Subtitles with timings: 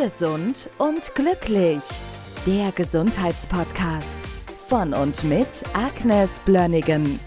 [0.00, 1.82] Gesund und glücklich.
[2.46, 4.16] Der Gesundheitspodcast
[4.68, 7.18] von und mit Agnes Blönnigan.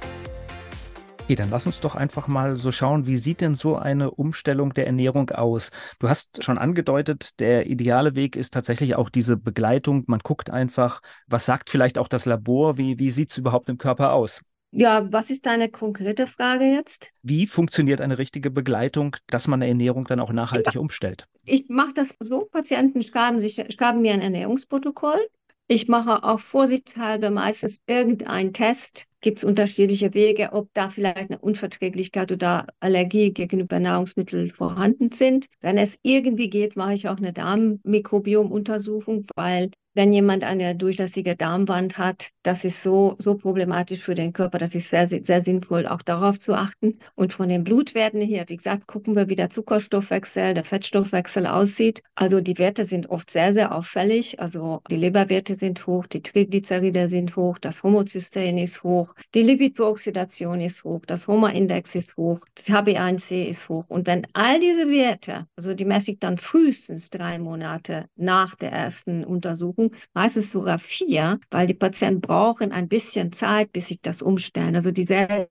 [1.23, 4.73] Okay, dann lass uns doch einfach mal so schauen, wie sieht denn so eine Umstellung
[4.73, 5.69] der Ernährung aus?
[5.99, 10.05] Du hast schon angedeutet, der ideale Weg ist tatsächlich auch diese Begleitung.
[10.07, 13.79] Man guckt einfach, was sagt vielleicht auch das Labor, wie, wie sieht es überhaupt im
[13.79, 14.41] Körper aus?
[14.71, 17.11] Ja, was ist deine konkrete Frage jetzt?
[17.23, 20.79] Wie funktioniert eine richtige Begleitung, dass man eine Ernährung dann auch nachhaltig ja.
[20.79, 21.27] umstellt?
[21.43, 25.19] Ich mache das so, Patienten schreiben, sich, schreiben mir ein Ernährungsprotokoll.
[25.67, 29.07] Ich mache auch vorsichtshalber meistens irgendeinen Test.
[29.21, 35.45] Gibt es unterschiedliche Wege, ob da vielleicht eine Unverträglichkeit oder Allergie gegenüber Nahrungsmitteln vorhanden sind.
[35.61, 41.97] Wenn es irgendwie geht, mache ich auch eine Darmmikrobiom-Untersuchung, weil wenn jemand eine durchlässige Darmwand
[41.97, 46.01] hat, das ist so, so problematisch für den Körper, das ist sehr, sehr sinnvoll, auch
[46.01, 46.99] darauf zu achten.
[47.15, 52.01] Und von den Blutwerten her, wie gesagt, gucken wir, wie der Zuckerstoffwechsel, der Fettstoffwechsel aussieht.
[52.15, 54.39] Also die Werte sind oft sehr, sehr auffällig.
[54.39, 60.61] Also die Leberwerte sind hoch, die Triglyceride sind hoch, das Homozystein ist hoch, die Lipidooxidation
[60.61, 63.85] ist hoch, das HOMA-Index ist hoch, das HbA1c ist hoch.
[63.87, 68.71] Und wenn all diese Werte, also die messe ich dann frühestens drei Monate nach der
[68.71, 74.21] ersten Untersuchung, meistens sogar vier, weil die Patienten brauchen ein bisschen Zeit, bis sich das
[74.21, 74.75] umstellen.
[74.75, 75.05] Also die,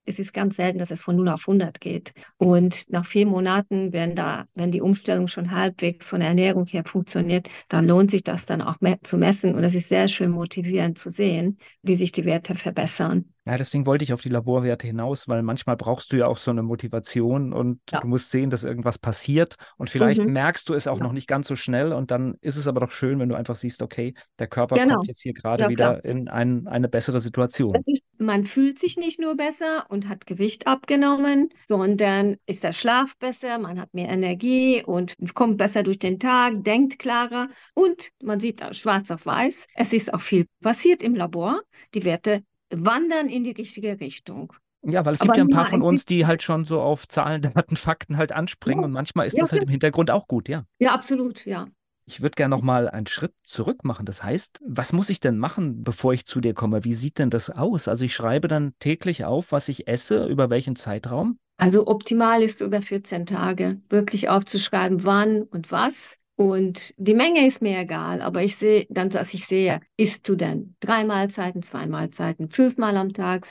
[0.04, 2.12] es ist ganz selten, dass es von 0 auf 100 geht.
[2.38, 6.84] Und nach vier Monaten, wenn, da, wenn die Umstellung schon halbwegs von der Ernährung her
[6.84, 9.54] funktioniert, dann lohnt sich das dann auch zu messen.
[9.54, 13.26] Und es ist sehr schön motivierend zu sehen, wie sich die Werte verbessern.
[13.46, 16.50] Ja, deswegen wollte ich auf die Laborwerte hinaus, weil manchmal brauchst du ja auch so
[16.50, 18.00] eine Motivation und ja.
[18.00, 20.32] du musst sehen, dass irgendwas passiert und vielleicht mhm.
[20.32, 21.02] merkst du es auch ja.
[21.02, 23.56] noch nicht ganz so schnell und dann ist es aber doch schön, wenn du einfach
[23.56, 24.96] siehst, okay, der Körper genau.
[24.96, 27.74] kommt jetzt hier gerade ja, wieder in ein, eine bessere Situation.
[27.74, 33.16] Ist, man fühlt sich nicht nur besser und hat Gewicht abgenommen, sondern ist der Schlaf
[33.16, 38.38] besser, man hat mehr Energie und kommt besser durch den Tag, denkt klarer und man
[38.38, 41.62] sieht schwarz auf weiß, es ist auch viel passiert im Labor.
[41.94, 44.52] Die Werte wandern in die richtige Richtung.
[44.82, 47.42] Ja, weil es gibt ja ein paar von uns, die halt schon so auf Zahlen,
[47.54, 48.86] Daten, Fakten halt anspringen ja.
[48.86, 50.64] und manchmal ist ja, das halt im Hintergrund auch gut, ja.
[50.78, 51.66] Ja, absolut, ja.
[52.06, 54.04] Ich würde gerne noch mal einen Schritt zurück machen.
[54.04, 56.84] Das heißt, was muss ich denn machen, bevor ich zu dir komme?
[56.84, 57.86] Wie sieht denn das aus?
[57.86, 61.38] Also ich schreibe dann täglich auf, was ich esse, über welchen Zeitraum?
[61.56, 66.16] Also optimal ist über 14 Tage wirklich aufzuschreiben, wann und was.
[66.40, 70.36] Und die Menge ist mir egal, aber ich sehe dann, dass ich sehe, isst du
[70.36, 73.46] denn drei Mahlzeiten, zwei Mahlzeiten, fünfmal am Tag,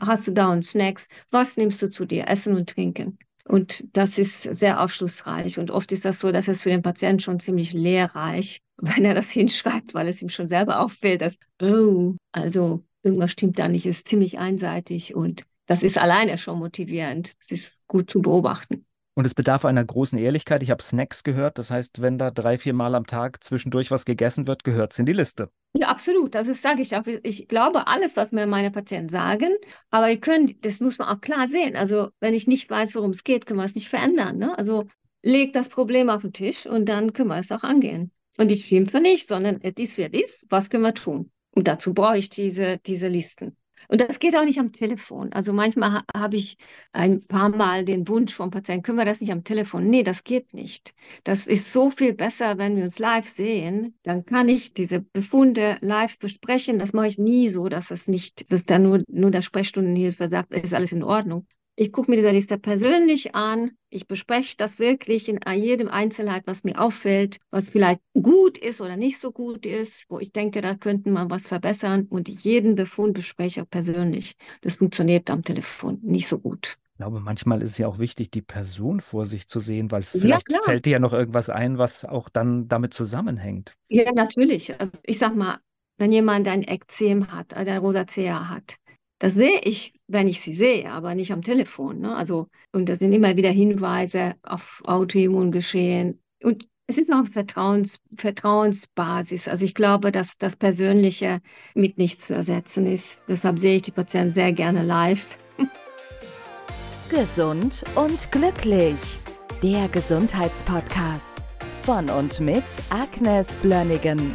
[0.00, 3.18] hast du dauernd Snacks, was nimmst du zu dir, Essen und Trinken?
[3.48, 5.58] Und das ist sehr aufschlussreich.
[5.58, 9.14] Und oft ist das so, dass es für den Patienten schon ziemlich lehrreich, wenn er
[9.14, 13.86] das hinschreibt, weil es ihm schon selber auffällt, dass, oh, also irgendwas stimmt da nicht,
[13.86, 17.34] ist ziemlich einseitig und das ist alleine schon motivierend.
[17.40, 18.86] Es ist gut zu beobachten.
[19.20, 20.62] Und es bedarf einer großen Ehrlichkeit.
[20.62, 21.58] Ich habe Snacks gehört.
[21.58, 24.98] Das heißt, wenn da drei, vier Mal am Tag zwischendurch was gegessen wird, gehört es
[24.98, 25.50] in die Liste.
[25.74, 26.34] Ja, absolut.
[26.34, 27.02] Das sage ich auch.
[27.22, 29.50] Ich glaube alles, was mir meine Patienten sagen.
[29.90, 31.76] Aber ihr könnt, das muss man auch klar sehen.
[31.76, 34.38] Also, wenn ich nicht weiß, worum es geht, können wir es nicht verändern.
[34.38, 34.56] Ne?
[34.56, 34.86] Also,
[35.20, 38.12] leg das Problem auf den Tisch und dann können wir es auch angehen.
[38.38, 40.46] Und ich schimpfe nicht, sondern dies wird dies.
[40.48, 41.30] Was können wir tun?
[41.50, 43.54] Und dazu brauche ich diese, diese Listen.
[43.88, 45.32] Und das geht auch nicht am Telefon.
[45.32, 46.56] Also manchmal ha habe ich
[46.92, 49.88] ein paar Mal den Wunsch vom Patienten, können wir das nicht am Telefon?
[49.88, 50.94] Nee, das geht nicht.
[51.24, 53.94] Das ist so viel besser, wenn wir uns live sehen.
[54.02, 56.78] Dann kann ich diese Befunde live besprechen.
[56.78, 60.52] Das mache ich nie so, dass es nicht, dass da nur, nur der Sprechstundenhilfe sagt,
[60.52, 61.46] ist alles in Ordnung.
[61.80, 63.70] Ich gucke mir diese Liste persönlich an.
[63.88, 68.98] Ich bespreche das wirklich in jedem Einzelheit, was mir auffällt, was vielleicht gut ist oder
[68.98, 72.06] nicht so gut ist, wo ich denke, da könnten wir was verbessern.
[72.10, 74.36] Und jeden Befund bespreche ich persönlich.
[74.60, 76.76] Das funktioniert am Telefon nicht so gut.
[76.92, 80.02] Ich glaube, manchmal ist es ja auch wichtig, die Person vor sich zu sehen, weil
[80.02, 83.72] vielleicht ja, fällt dir ja noch irgendwas ein, was auch dann damit zusammenhängt.
[83.88, 84.78] Ja, natürlich.
[84.78, 85.60] Also ich sag mal,
[85.96, 88.76] wenn jemand ein Ekzem hat, ein Rosacea hat,
[89.20, 92.00] das sehe ich, wenn ich sie sehe, aber nicht am Telefon.
[92.00, 92.16] Ne?
[92.16, 96.20] Also, und das sind immer wieder Hinweise auf Autoimmungeschehen.
[96.42, 99.46] Und es ist auch Vertrauens, Vertrauensbasis.
[99.46, 101.40] Also ich glaube, dass das Persönliche
[101.74, 103.20] mit nichts zu ersetzen ist.
[103.28, 105.38] Deshalb sehe ich die Patienten sehr gerne live.
[107.10, 109.18] Gesund und glücklich.
[109.62, 111.34] Der Gesundheitspodcast
[111.82, 114.34] von und mit Agnes Blönnigan.